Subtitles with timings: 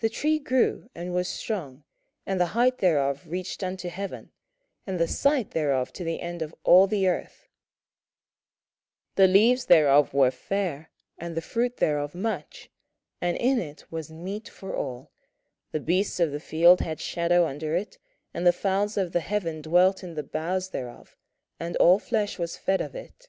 [0.00, 1.84] The tree grew, and was strong,
[2.26, 4.32] and the height thereof reached unto heaven,
[4.88, 7.46] and the sight thereof to the end of all the earth:
[9.12, 12.72] 27:004:012 The leaves thereof were fair, and the fruit thereof much,
[13.20, 15.12] and in it was meat for all:
[15.70, 17.98] the beasts of the field had shadow under it,
[18.34, 21.14] and the fowls of the heaven dwelt in the boughs thereof,
[21.60, 23.28] and all flesh was fed of it.